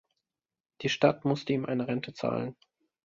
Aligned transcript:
Die 0.81 0.89
Stadt 0.89 1.25
musste 1.25 1.53
ihm 1.53 1.65
eine 1.65 1.87
Rente 1.87 2.11
zahlen. 2.11 2.55